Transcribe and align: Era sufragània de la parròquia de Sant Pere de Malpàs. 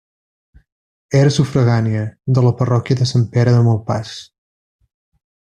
Era 1.19 1.29
sufragània 1.35 2.01
de 2.39 2.45
la 2.47 2.53
parròquia 2.63 3.01
de 3.03 3.07
Sant 3.11 3.27
Pere 3.37 3.55
de 3.57 3.61
Malpàs. 3.69 4.17